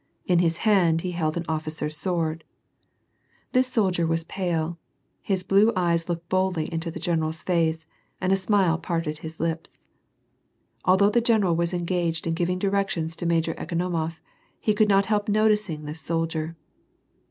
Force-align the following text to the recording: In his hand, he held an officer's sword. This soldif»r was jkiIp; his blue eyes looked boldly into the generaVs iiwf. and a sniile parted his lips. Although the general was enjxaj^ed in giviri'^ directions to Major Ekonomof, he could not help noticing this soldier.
In 0.25 0.39
his 0.39 0.57
hand, 0.65 1.01
he 1.01 1.11
held 1.11 1.37
an 1.37 1.45
officer's 1.47 1.95
sword. 1.95 2.43
This 3.51 3.69
soldif»r 3.69 4.07
was 4.07 4.23
jkiIp; 4.25 4.77
his 5.21 5.43
blue 5.43 5.71
eyes 5.75 6.09
looked 6.09 6.27
boldly 6.27 6.73
into 6.73 6.89
the 6.89 6.99
generaVs 6.99 7.45
iiwf. 7.45 7.85
and 8.19 8.31
a 8.33 8.35
sniile 8.35 8.81
parted 8.81 9.19
his 9.19 9.39
lips. 9.39 9.83
Although 10.85 11.11
the 11.11 11.21
general 11.21 11.55
was 11.55 11.71
enjxaj^ed 11.71 12.25
in 12.25 12.33
giviri'^ 12.33 12.57
directions 12.57 13.15
to 13.17 13.27
Major 13.27 13.53
Ekonomof, 13.53 14.21
he 14.59 14.73
could 14.73 14.89
not 14.89 15.05
help 15.05 15.29
noticing 15.29 15.85
this 15.85 16.01
soldier. 16.01 16.55